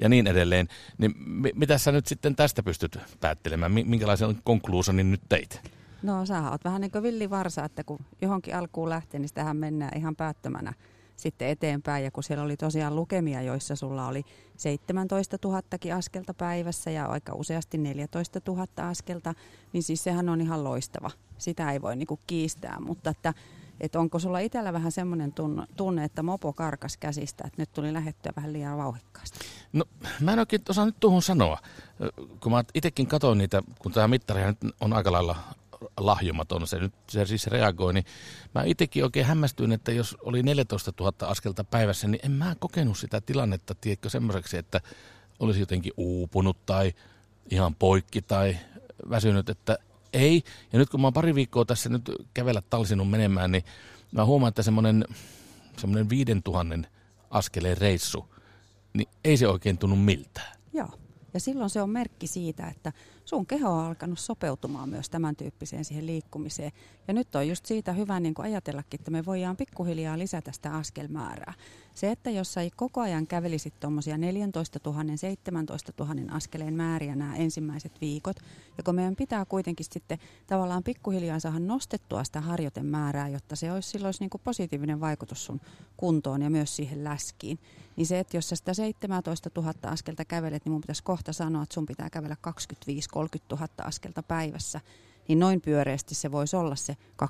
ja 0.01 0.09
niin 0.09 0.27
edelleen. 0.27 0.67
Niin 0.97 1.13
mitä 1.55 1.77
sä 1.77 1.91
nyt 1.91 2.07
sitten 2.07 2.35
tästä 2.35 2.63
pystyt 2.63 2.97
päättelemään? 3.19 3.71
Minkälaisen 3.71 4.41
konkluusionin 4.43 5.11
nyt 5.11 5.21
teit? 5.29 5.61
No 6.03 6.25
sä 6.25 6.51
oot 6.51 6.63
vähän 6.63 6.81
niin 6.81 6.91
kuin 6.91 7.03
villivarsa, 7.03 7.65
että 7.65 7.83
kun 7.83 7.99
johonkin 8.21 8.55
alkuun 8.55 8.89
lähtee, 8.89 9.19
niin 9.19 9.29
sitähän 9.29 9.57
mennään 9.57 9.97
ihan 9.97 10.15
päättömänä 10.15 10.73
sitten 11.21 11.47
eteenpäin. 11.47 12.03
Ja 12.03 12.11
kun 12.11 12.23
siellä 12.23 12.43
oli 12.43 12.57
tosiaan 12.57 12.95
lukemia, 12.95 13.41
joissa 13.41 13.75
sulla 13.75 14.07
oli 14.07 14.23
17 14.57 15.37
000 15.43 15.61
askelta 15.95 16.33
päivässä 16.33 16.91
ja 16.91 17.05
aika 17.05 17.33
useasti 17.33 17.77
14 17.77 18.41
000 18.47 18.67
askelta, 18.77 19.33
niin 19.73 19.83
siis 19.83 20.03
sehän 20.03 20.29
on 20.29 20.41
ihan 20.41 20.63
loistava. 20.63 21.11
Sitä 21.37 21.71
ei 21.71 21.81
voi 21.81 21.95
niinku 21.95 22.19
kiistää, 22.27 22.79
mutta 22.79 23.09
että 23.09 23.33
että 23.79 23.99
onko 23.99 24.19
sulla 24.19 24.39
itsellä 24.39 24.73
vähän 24.73 24.91
semmoinen 24.91 25.33
tunne, 25.77 26.03
että 26.03 26.23
mopo 26.23 26.53
karkas 26.53 26.97
käsistä, 26.97 27.43
että 27.47 27.61
nyt 27.61 27.73
tuli 27.73 27.93
lähettyä 27.93 28.31
vähän 28.35 28.53
liian 28.53 28.77
vauhikkaasti? 28.77 29.39
No 29.73 29.85
mä 30.19 30.33
en 30.33 30.39
oikein 30.39 30.61
osaa 30.69 30.85
nyt 30.85 30.95
tuohon 30.99 31.21
sanoa. 31.21 31.57
Kun 32.39 32.51
mä 32.51 32.63
itsekin 32.73 33.07
katsoin 33.07 33.37
niitä, 33.37 33.63
kun 33.81 33.91
tämä 33.91 34.07
mittari 34.07 34.41
on 34.81 34.93
aika 34.93 35.11
lailla 35.11 35.35
lahjomaton, 35.97 36.67
se 36.67 36.79
nyt 36.79 36.93
se 37.09 37.25
siis 37.25 37.47
reagoi, 37.47 37.93
niin 37.93 38.05
mä 38.55 38.63
itsekin 38.63 39.03
oikein 39.03 39.25
hämmästyin, 39.25 39.71
että 39.71 39.91
jos 39.91 40.17
oli 40.21 40.43
14 40.43 40.93
000 40.99 41.13
askelta 41.21 41.63
päivässä, 41.63 42.07
niin 42.07 42.19
en 42.23 42.31
mä 42.31 42.55
kokenut 42.59 42.97
sitä 42.97 43.21
tilannetta, 43.21 43.75
tiedätkö, 43.75 44.09
semmoiseksi, 44.09 44.57
että 44.57 44.81
olisi 45.39 45.59
jotenkin 45.59 45.93
uupunut 45.97 46.65
tai 46.65 46.93
ihan 47.51 47.75
poikki 47.75 48.21
tai 48.21 48.57
väsynyt, 49.09 49.49
että 49.49 49.77
ei. 50.13 50.43
Ja 50.73 50.79
nyt 50.79 50.89
kun 50.89 51.01
mä 51.01 51.07
oon 51.07 51.13
pari 51.13 51.35
viikkoa 51.35 51.65
tässä 51.65 51.89
nyt 51.89 52.11
kävellä 52.33 52.61
talsinut 52.69 53.09
menemään, 53.09 53.51
niin 53.51 53.63
mä 54.11 54.25
huomaan, 54.25 54.49
että 54.49 54.63
semmoinen, 54.63 55.05
semmoinen 55.77 56.09
5000 56.09 56.89
askeleen 57.29 57.77
reissu, 57.77 58.35
niin 58.93 59.07
ei 59.23 59.37
se 59.37 59.47
oikein 59.47 59.77
tunnu 59.77 59.95
miltään. 59.95 60.57
Joo. 60.73 60.89
Ja 61.33 61.39
silloin 61.39 61.69
se 61.69 61.81
on 61.81 61.89
merkki 61.89 62.27
siitä, 62.27 62.67
että 62.67 62.93
sun 63.29 63.45
keho 63.45 63.69
on 63.69 63.85
alkanut 63.85 64.19
sopeutumaan 64.19 64.89
myös 64.89 65.09
tämän 65.09 65.35
tyyppiseen 65.35 65.85
siihen 65.85 66.05
liikkumiseen. 66.05 66.71
Ja 67.07 67.13
nyt 67.13 67.35
on 67.35 67.47
just 67.47 67.65
siitä 67.65 67.93
hyvä 67.93 68.19
niin 68.19 68.33
kuin 68.33 68.45
ajatellakin, 68.45 68.99
että 68.99 69.11
me 69.11 69.25
voidaan 69.25 69.57
pikkuhiljaa 69.57 70.17
lisätä 70.17 70.51
sitä 70.51 70.75
askelmäärää. 70.75 71.53
Se, 71.93 72.11
että 72.11 72.29
jos 72.29 72.53
sä 72.53 72.61
koko 72.75 73.01
ajan 73.01 73.27
kävelisit 73.27 73.79
tuommoisia 73.79 74.17
14 74.17 74.79
000, 74.85 75.03
17 75.15 75.93
000 75.99 76.15
askeleen 76.31 76.73
määriä 76.73 77.15
nämä 77.15 77.35
ensimmäiset 77.35 78.01
viikot, 78.01 78.37
ja 78.77 78.83
kun 78.83 78.95
meidän 78.95 79.15
pitää 79.15 79.45
kuitenkin 79.45 79.85
sitten 79.91 80.19
tavallaan 80.47 80.83
pikkuhiljaa 80.83 81.39
saada 81.39 81.59
nostettua 81.59 82.23
sitä 82.23 82.41
harjoitemäärää, 82.41 83.29
jotta 83.29 83.55
se 83.55 83.71
olisi 83.71 83.89
silloin 83.89 84.13
niin 84.19 84.29
kuin 84.29 84.41
positiivinen 84.43 84.99
vaikutus 84.99 85.45
sun 85.45 85.61
kuntoon 85.97 86.41
ja 86.41 86.49
myös 86.49 86.75
siihen 86.75 87.03
läskiin, 87.03 87.59
niin 87.95 88.07
se, 88.07 88.19
että 88.19 88.37
jos 88.37 88.49
sä 88.49 88.55
sitä 88.55 88.73
17 88.73 89.49
000 89.55 89.73
askelta 89.83 90.25
kävelet, 90.25 90.65
niin 90.65 90.71
mun 90.71 90.81
pitäisi 90.81 91.03
kohta 91.03 91.33
sanoa, 91.33 91.63
että 91.63 91.73
sun 91.73 91.85
pitää 91.85 92.09
kävellä 92.09 92.35
25-30 93.25 93.27
000 93.51 93.67
askelta 93.83 94.23
päivässä, 94.23 94.81
niin 95.27 95.39
noin 95.39 95.61
pyöreästi 95.61 96.15
se 96.15 96.31
voisi 96.31 96.55
olla 96.55 96.75
se 96.75 96.97
25-30 97.23 97.25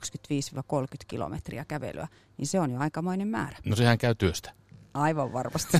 kilometriä 1.07 1.65
kävelyä, 1.65 2.07
niin 2.37 2.47
se 2.47 2.59
on 2.59 2.71
jo 2.71 2.79
aikamoinen 2.79 3.27
määrä. 3.27 3.57
No 3.65 3.75
sehän 3.75 3.97
käy 3.97 4.15
työstä. 4.15 4.53
Aivan 4.93 5.33
varmasti. 5.33 5.77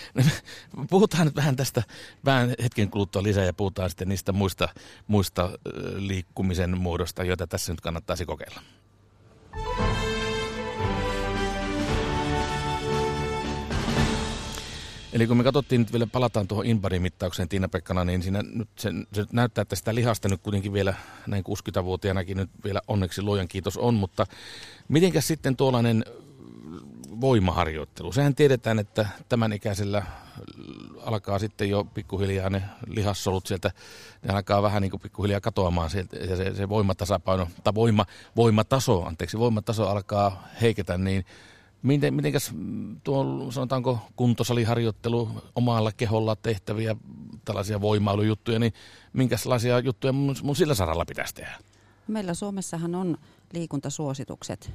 puhutaan 0.90 1.26
nyt 1.26 1.36
vähän 1.36 1.56
tästä 1.56 1.82
vähän 2.24 2.54
hetken 2.62 2.90
kuluttua 2.90 3.22
lisää 3.22 3.44
ja 3.44 3.52
puhutaan 3.52 3.90
sitten 3.90 4.08
niistä 4.08 4.32
muista, 4.32 4.68
muista 5.06 5.50
liikkumisen 5.96 6.78
muodosta, 6.78 7.24
joita 7.24 7.46
tässä 7.46 7.72
nyt 7.72 7.80
kannattaisi 7.80 8.26
kokeilla. 8.26 8.60
Eli 15.16 15.26
kun 15.26 15.36
me 15.36 15.44
katsottiin 15.44 15.80
nyt 15.80 15.92
vielä, 15.92 16.06
palataan 16.06 16.48
tuohon 16.48 16.66
Inbari-mittaukseen 16.66 17.48
Tiina 17.48 17.68
Pekkana, 17.68 18.04
niin 18.04 18.22
siinä 18.22 18.42
nyt 18.42 18.68
se, 18.78 18.90
se 19.12 19.24
näyttää, 19.32 19.62
että 19.62 19.76
sitä 19.76 19.94
lihasta 19.94 20.28
nyt 20.28 20.42
kuitenkin 20.42 20.72
vielä 20.72 20.94
näin 21.26 21.44
60-vuotiaanakin 21.48 22.36
nyt 22.36 22.50
vielä 22.64 22.80
onneksi 22.88 23.22
luojan 23.22 23.48
kiitos 23.48 23.76
on, 23.76 23.94
mutta 23.94 24.26
mitenkäs 24.88 25.26
sitten 25.26 25.56
tuollainen 25.56 26.04
voimaharjoittelu? 27.20 28.12
Sehän 28.12 28.34
tiedetään, 28.34 28.78
että 28.78 29.06
tämän 29.28 29.52
ikäisellä 29.52 30.02
alkaa 31.02 31.38
sitten 31.38 31.70
jo 31.70 31.84
pikkuhiljaa 31.84 32.50
ne 32.50 32.62
lihassolut 32.86 33.46
sieltä, 33.46 33.70
ne 34.22 34.34
alkaa 34.34 34.62
vähän 34.62 34.82
niin 34.82 34.90
kuin 34.90 35.00
pikkuhiljaa 35.00 35.40
katoamaan 35.40 35.90
sieltä, 35.90 36.16
ja 36.16 36.36
se, 36.36 36.54
se 36.54 36.68
voimatasapaino, 36.68 37.48
tai 37.64 37.74
voima, 37.74 38.06
voimataso, 38.36 39.02
anteeksi, 39.02 39.38
voimataso 39.38 39.88
alkaa 39.88 40.48
heiketä, 40.60 40.98
niin 40.98 41.24
Miten, 41.86 42.14
mitenkäs 42.14 42.52
tuo, 43.04 43.50
sanotaanko 43.50 43.98
kuntosaliharjoittelu 44.16 45.28
omalla 45.54 45.92
keholla 45.92 46.36
tehtäviä 46.36 46.96
tällaisia 47.44 47.80
voimailujuttuja, 47.80 48.58
niin 48.58 48.72
minkälaisia 49.12 49.78
juttuja 49.78 50.12
mun, 50.12 50.36
mun 50.42 50.56
sillä 50.56 50.74
saralla 50.74 51.04
pitäisi 51.04 51.34
tehdä? 51.34 51.58
Meillä 52.08 52.34
Suomessahan 52.34 52.94
on 52.94 53.16
liikuntasuositukset, 53.52 54.72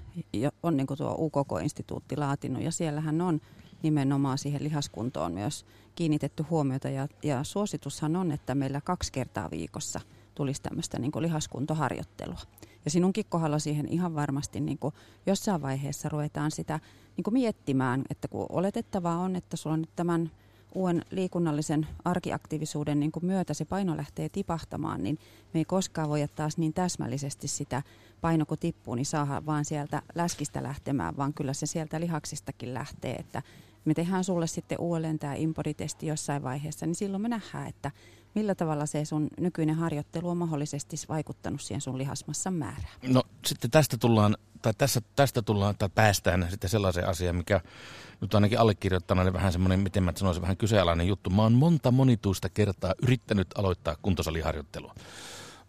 on 0.64 0.78
niin 0.78 0.88
kuin 0.88 0.98
tuo 0.98 1.16
UKK-instituutti 1.18 2.18
laatinut 2.18 2.64
ja 2.64 2.72
siellähän 2.72 3.22
on 3.22 3.42
nimenomaan 3.84 4.38
siihen 4.38 4.64
lihaskuntoon 4.64 5.34
myös 5.34 5.66
kiinnitetty 5.96 6.44
huomiota 6.50 6.90
ja, 6.90 7.08
ja 7.24 7.44
suositushan 7.44 8.16
on, 8.16 8.32
että 8.32 8.56
meillä 8.56 8.82
kaksi 8.82 9.12
kertaa 9.12 9.52
viikossa 9.52 10.00
tulisi 10.36 10.62
tämmöistä 10.62 11.00
niin 11.00 11.12
kuin 11.12 11.24
lihaskuntoharjoittelua. 11.24 12.40
Ja 12.86 12.92
sinunkin 12.92 13.26
kohdalla 13.30 13.60
siihen 13.60 13.88
ihan 13.88 14.16
varmasti 14.16 14.60
niin 14.60 14.78
kuin 14.78 14.94
jossain 15.26 15.62
vaiheessa 15.62 16.10
ruvetaan 16.10 16.52
sitä 16.52 16.80
niin 17.18 17.24
kuin 17.24 17.34
miettimään, 17.34 18.04
että 18.10 18.28
kun 18.28 18.46
oletettavaa 18.50 19.18
on, 19.18 19.36
että 19.36 19.58
sulla 19.58 19.74
on 19.74 19.82
nyt 19.82 19.96
tämän 19.96 20.32
uuden 20.76 21.06
liikunnallisen 21.12 21.88
arkiaktiivisuuden 22.06 23.00
niin 23.00 23.12
kuin 23.12 23.26
myötä 23.26 23.54
se 23.54 23.66
paino 23.66 23.98
lähtee 23.98 24.30
tipahtamaan, 24.30 25.04
niin 25.04 25.20
me 25.54 25.60
ei 25.60 25.66
koskaan 25.66 26.10
voi 26.10 26.28
taas 26.36 26.58
niin 26.58 26.74
täsmällisesti 26.74 27.48
sitä 27.48 27.84
paino 28.22 28.46
kun 28.46 28.58
tippuu, 28.58 28.96
niin 28.96 29.06
saada 29.06 29.46
vaan 29.46 29.66
sieltä 29.66 30.02
läskistä 30.16 30.64
lähtemään, 30.64 31.18
vaan 31.18 31.34
kyllä 31.34 31.54
se 31.54 31.66
sieltä 31.66 32.00
lihaksistakin 32.00 32.74
lähtee, 32.74 33.16
että 33.16 33.42
me 33.86 33.94
tehdään 33.94 34.24
sulle 34.24 34.48
sitten 34.48 34.80
uudelleen 34.80 35.20
tämä 35.20 35.34
impoditesti 35.34 36.08
jossain 36.08 36.44
vaiheessa, 36.44 36.86
niin 36.86 36.96
silloin 36.96 37.22
me 37.22 37.30
nähdään, 37.30 37.68
että 37.68 37.92
millä 38.36 38.56
tavalla 38.56 38.86
se 38.86 39.06
sun 39.06 39.28
nykyinen 39.40 39.76
harjoittelu 39.76 40.30
on 40.30 40.38
mahdollisesti 40.38 40.96
vaikuttanut 41.10 41.62
siihen 41.62 41.82
sun 41.82 41.98
lihasmassan 41.98 42.54
määrään? 42.54 42.94
No 43.08 43.24
sitten 43.46 43.72
tästä 43.72 43.98
tullaan, 43.98 44.38
tai 44.62 44.74
tässä, 44.78 45.02
tästä 45.16 45.42
tullaan, 45.42 45.76
tai 45.78 45.90
päästään 45.96 46.48
sitten 46.50 46.70
sellaiseen 46.70 47.08
asiaan, 47.08 47.36
mikä 47.36 47.62
nyt 48.22 48.36
ainakin 48.36 48.60
allekirjoittanut 48.60 49.34
vähän 49.34 49.52
semmoinen, 49.52 49.80
miten 49.80 50.04
mä 50.04 50.14
sanoisin, 50.16 50.42
vähän 50.42 50.58
kyseenalainen 50.58 51.08
juttu. 51.08 51.30
Mä 51.30 51.42
oon 51.42 51.54
monta 51.54 51.92
monituista 51.92 52.50
kertaa 52.50 52.94
yrittänyt 53.04 53.48
aloittaa 53.58 53.98
kuntosaliharjoittelua 54.02 54.96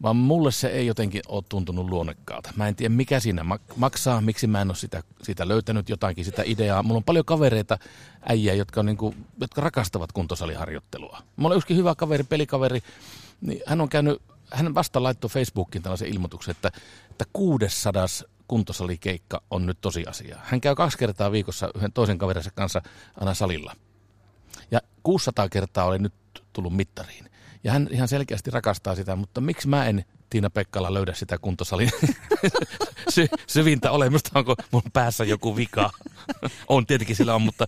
vaan 0.03 0.17
mulle 0.17 0.53
se 0.53 0.69
ei 0.69 0.87
jotenkin 0.87 1.23
ole 1.29 1.43
tuntunut 1.49 1.91
luonnekkaalta. 1.91 2.53
Mä 2.57 2.69
en 2.69 2.77
tiedä, 2.77 2.95
mikä 2.95 3.21
siinä 3.21 3.45
maksaa, 3.77 4.21
miksi 4.21 4.47
mä 4.47 4.61
en 4.61 4.71
ole 4.71 4.77
sitä, 4.77 5.03
sitä 5.23 5.49
löytänyt 5.49 5.89
jotakin, 5.89 6.25
sitä 6.25 6.43
ideaa. 6.47 6.83
Mulla 6.83 6.97
on 6.97 7.05
paljon 7.05 7.25
kavereita, 7.25 7.79
äijä, 8.29 8.55
jotka, 8.55 8.81
on 8.81 8.87
niin 8.87 8.97
kuin, 8.97 9.27
jotka 9.41 9.61
rakastavat 9.61 10.13
kuntosaliharjoittelua. 10.13 11.23
Mulla 11.37 11.53
on 11.53 11.57
yksikin 11.57 11.77
hyvä 11.77 11.95
kaveri, 11.95 12.25
pelikaveri, 12.25 12.81
niin 13.41 13.61
hän 13.67 13.81
on 13.81 13.89
käynyt, 13.89 14.23
hän 14.51 14.75
vasta 14.75 15.03
laittoi 15.03 15.31
Facebookiin 15.31 15.83
tällaisen 15.83 16.09
ilmoituksen, 16.09 16.51
että, 16.53 16.73
että 17.11 17.25
600 17.33 18.07
kuntosalikeikka 18.49 19.43
on 19.51 19.67
nyt 19.67 19.81
tosiasia. 19.81 20.39
Hän 20.43 20.61
käy 20.61 20.75
kaksi 20.75 20.99
kertaa 20.99 21.33
viikossa 21.33 21.71
yhden 21.75 21.93
toisen 21.93 22.19
kaverinsa 22.19 22.51
kanssa 22.55 22.83
aina 23.21 23.35
salilla. 23.35 23.77
Ja 24.71 24.81
600 25.03 25.49
kertaa 25.49 25.85
oli 25.85 25.99
nyt 25.99 26.15
tullut 26.53 26.77
mittariin. 26.77 27.33
Ja 27.65 27.73
hän 27.73 27.89
ihan 27.91 28.09
selkeästi 28.09 28.51
rakastaa 28.51 28.95
sitä, 28.95 29.17
mutta 29.17 29.41
miksi 29.41 29.69
mä 29.69 29.87
en 29.87 30.05
Tiina 30.31 30.51
Pekkala 30.51 30.95
löydä 30.95 31.15
sitä 31.15 31.39
kuntosalin 31.39 31.91
sy- 33.15 33.29
syvintä 33.47 33.91
olemusta, 33.91 34.31
onko 34.35 34.55
mun 34.71 34.83
päässä 34.93 35.25
joku 35.25 35.57
vika. 35.57 35.91
on 36.69 36.87
tietenkin 36.87 37.17
sillä 37.17 37.35
on, 37.35 37.43
mutta 37.43 37.67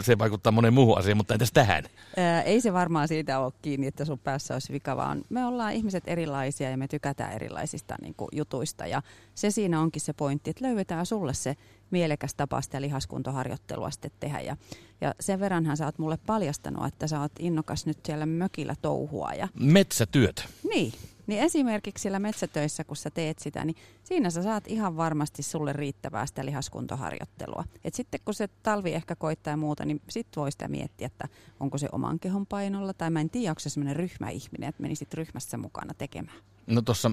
se 0.00 0.18
vaikuttaa 0.18 0.52
monen 0.52 0.74
muuhun 0.74 0.98
asiaan, 0.98 1.16
mutta 1.16 1.34
entäs 1.34 1.52
tähän? 1.52 1.84
Ää, 2.16 2.42
ei 2.42 2.60
se 2.60 2.72
varmaan 2.72 3.08
siitä 3.08 3.38
ole 3.38 3.52
kiinni, 3.62 3.86
että 3.86 4.04
sun 4.04 4.18
päässä 4.18 4.54
olisi 4.54 4.72
vika, 4.72 4.96
vaan 4.96 5.22
me 5.28 5.46
ollaan 5.46 5.72
ihmiset 5.72 6.04
erilaisia 6.06 6.70
ja 6.70 6.76
me 6.76 6.88
tykätään 6.88 7.32
erilaisista 7.32 7.94
niin 8.02 8.14
kuin, 8.16 8.28
jutuista. 8.32 8.86
Ja 8.86 9.02
se 9.34 9.50
siinä 9.50 9.80
onkin 9.80 10.02
se 10.02 10.12
pointti, 10.12 10.50
että 10.50 10.64
löydetään 10.64 11.06
sulle 11.06 11.34
se 11.34 11.56
mielekäs 11.92 12.34
tapa 12.34 12.62
sitä 12.62 12.80
lihaskuntoharjoittelua 12.80 13.90
sitten 13.90 14.10
tehdä. 14.20 14.40
Ja, 14.40 14.56
ja 15.00 15.14
sen 15.20 15.40
verranhan 15.40 15.76
sä 15.76 15.84
oot 15.84 15.98
mulle 15.98 16.18
paljastanut, 16.26 16.86
että 16.86 17.06
sä 17.06 17.20
oot 17.20 17.32
innokas 17.38 17.86
nyt 17.86 17.98
siellä 18.06 18.26
mökillä 18.26 18.74
touhua. 18.82 19.32
Ja... 19.32 19.48
Metsätyöt. 19.60 20.48
Niin, 20.70 20.92
niin 21.32 21.44
esimerkiksi 21.44 22.02
siellä 22.02 22.18
metsätöissä, 22.18 22.84
kun 22.84 22.96
sä 22.96 23.10
teet 23.10 23.38
sitä, 23.38 23.64
niin 23.64 23.76
siinä 24.04 24.30
sä 24.30 24.42
saat 24.42 24.64
ihan 24.66 24.96
varmasti 24.96 25.42
sulle 25.42 25.72
riittävää 25.72 26.26
sitä 26.26 26.44
lihaskuntoharjoittelua. 26.44 27.64
Et 27.84 27.94
sitten 27.94 28.20
kun 28.24 28.34
se 28.34 28.48
talvi 28.62 28.92
ehkä 28.92 29.16
koittaa 29.16 29.52
ja 29.52 29.56
muuta, 29.56 29.84
niin 29.84 30.00
sit 30.10 30.26
voi 30.36 30.52
sitä 30.52 30.68
miettiä, 30.68 31.06
että 31.06 31.28
onko 31.60 31.78
se 31.78 31.88
oman 31.92 32.18
kehon 32.18 32.46
painolla, 32.46 32.94
tai 32.94 33.10
mä 33.10 33.20
en 33.20 33.30
tiedä, 33.30 33.50
onko 33.50 33.60
se 33.60 33.68
sellainen 33.68 33.96
ryhmäihminen, 33.96 34.68
että 34.68 34.82
menisit 34.82 35.14
ryhmässä 35.14 35.56
mukana 35.56 35.94
tekemään. 35.94 36.36
No 36.66 36.82
tuossa 36.82 37.10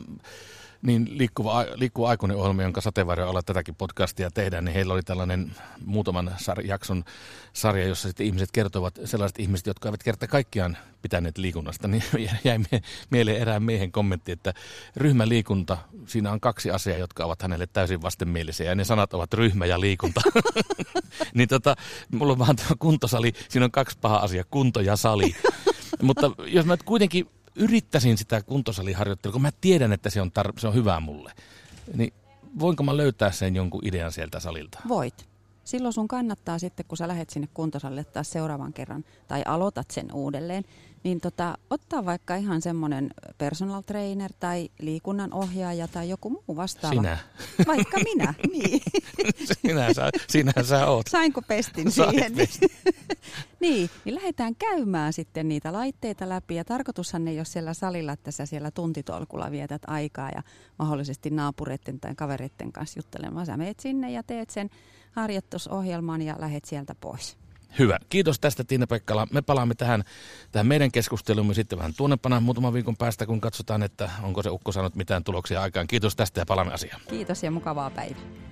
niin 0.82 1.18
liikkuva, 1.18 1.66
liikkuva 1.76 2.10
aikuinen 2.10 2.38
ohjelma, 2.38 2.64
jonka 2.64 2.82
sateenvarjo 2.82 3.30
alla 3.30 3.42
tätäkin 3.44 3.76
podcastia 3.76 4.32
tehdään, 4.32 4.66
niin 4.66 4.74
heillä 4.74 4.94
oli 4.94 5.04
tällainen 5.04 5.52
muutaman 5.86 6.28
sar- 6.28 6.66
jakson 6.66 7.04
sarja, 7.54 7.88
jossa 7.88 8.08
sitten 8.08 8.26
ihmiset 8.26 8.52
kertovat, 8.52 9.00
sellaiset 9.06 9.40
ihmiset, 9.40 9.68
jotka 9.68 9.90
eivät 9.90 10.04
kerta 10.04 10.28
kaikkiaan 10.28 10.78
pitäneet 11.02 11.38
liikunnasta, 11.38 11.88
niin 11.88 12.04
jäi 12.44 12.60
mieleen 13.10 13.42
erään 13.42 13.64
miehen 13.64 13.92
kommentti, 13.92 14.32
että 14.32 14.54
ryhmäliikunta, 14.96 15.78
siinä 16.06 16.32
on 16.32 16.40
kaksi 16.40 16.72
asiaa, 16.72 16.98
jotka 16.98 17.26
ovat 17.26 17.42
hänelle 17.42 17.68
täysin 17.68 18.02
vastenmielisiä, 18.02 18.70
ja 18.70 18.76
ne 18.76 18.84
sanat 18.84 19.14
ovat 19.14 19.34
ryhmä 19.34 19.66
ja 19.66 19.80
liikunta. 19.80 20.22
niin 21.36 21.50
tota, 21.50 21.76
mulla 22.12 22.34
on 22.34 22.40
vaan 22.40 22.56
tämä 22.56 22.70
kuntosali, 22.80 23.34
siinä 23.50 23.66
on 23.66 23.72
kaksi 23.72 23.98
paha 24.02 24.18
asiaa, 24.18 24.46
kunto 24.52 24.82
ja 24.82 24.96
sali. 24.96 25.36
Mutta 26.02 26.32
jos 26.48 26.66
mä 26.66 26.78
kuitenkin 26.86 27.30
yrittäisin 27.56 28.18
sitä 28.18 28.42
kuntosaliharjoittelua, 28.42 29.34
kun 29.34 29.42
mä 29.42 29.52
tiedän, 29.62 29.94
että 29.94 30.10
se 30.10 30.22
on, 30.22 30.32
tar- 30.40 30.60
se 30.60 30.68
on 30.68 30.74
hyvää 30.74 31.00
mulle, 31.00 31.34
niin 31.94 32.14
voinko 32.60 32.84
mä 32.84 32.98
löytää 32.98 33.32
sen 33.32 33.56
jonkun 33.56 33.82
idean 33.88 34.12
sieltä 34.12 34.40
salilta? 34.40 34.80
Voit. 34.88 35.30
Silloin 35.70 35.94
sun 35.94 36.08
kannattaa 36.08 36.60
sitten, 36.60 36.86
kun 36.88 36.98
sä 36.98 37.08
lähdet 37.08 37.30
sinne 37.30 37.48
kuntosalille 37.54 38.04
taas 38.04 38.32
seuraavan 38.32 38.74
kerran 38.74 39.06
tai 39.28 39.44
aloitat 39.46 39.92
sen 39.92 40.14
uudelleen, 40.14 40.64
niin 41.04 41.22
tota, 41.22 41.58
ottaa 41.70 42.06
vaikka 42.06 42.36
ihan 42.36 42.62
semmoinen 42.62 43.10
personal 43.38 43.82
trainer 43.82 44.32
tai 44.40 44.70
liikunnan 44.82 45.34
ohjaaja 45.34 45.88
tai 45.88 46.10
joku 46.10 46.30
muu 46.30 46.56
vastaava. 46.56 46.96
Sinä. 46.96 47.18
Vaikka 47.68 47.98
minä, 48.04 48.34
niin. 48.54 48.82
Sinä 49.62 49.94
sä, 49.94 50.10
sinä 50.28 50.54
sä 50.64 50.88
oot. 50.88 51.08
Sainko 51.08 51.42
pestin 51.42 51.92
Sait 51.92 52.10
siihen? 52.10 52.36
Pestin. 52.36 52.70
niin, 53.60 53.90
niin 54.06 54.16
lähdetään 54.16 54.56
käymään 54.56 55.14
sitten 55.14 55.48
niitä 55.48 55.74
laitteita 55.74 56.30
läpi 56.30 56.56
ja 56.56 56.66
tarkoitushan 56.66 57.28
ei 57.28 57.40
ole 57.40 57.46
siellä 57.46 57.74
salilla, 57.74 58.12
että 58.12 58.32
sä 58.32 58.46
siellä 58.46 58.72
tuntitolkulla 58.72 59.52
vietät 59.52 59.82
aikaa 59.88 60.30
ja 60.30 60.44
mahdollisesti 60.80 61.30
naapureiden 61.30 62.00
tai 62.00 62.16
kavereiden 62.16 62.72
kanssa 62.72 63.00
juttelemaan. 63.00 63.46
Sä 63.46 63.58
meet 63.58 63.80
sinne 63.80 64.12
ja 64.12 64.24
teet 64.24 64.50
sen 64.50 64.70
harjoitusohjelman 65.12 66.22
ja 66.22 66.36
lähet 66.40 66.66
sieltä 66.66 66.96
pois. 66.96 67.38
Hyvä. 67.80 68.00
Kiitos 68.10 68.40
tästä 68.40 68.64
Tiina 68.64 68.88
Pekkala. 68.88 69.28
Me 69.32 69.42
palaamme 69.42 69.76
tähän, 69.76 70.04
tähän 70.52 70.68
meidän 70.68 70.92
keskustelumme 70.92 71.54
sitten 71.54 71.78
vähän 71.78 71.94
tuonnepana 71.98 72.40
muutaman 72.40 72.74
viikon 72.74 72.98
päästä, 72.98 73.26
kun 73.26 73.42
katsotaan, 73.42 73.84
että 73.84 74.10
onko 74.24 74.44
se 74.44 74.50
ukko 74.50 74.72
saanut 74.72 74.96
mitään 74.96 75.24
tuloksia 75.24 75.62
aikaan. 75.62 75.88
Kiitos 75.88 76.16
tästä 76.16 76.42
ja 76.42 76.46
palaamme 76.46 76.74
asiaan. 76.74 77.02
Kiitos 77.10 77.44
ja 77.44 77.52
mukavaa 77.52 77.90
päivää. 77.90 78.49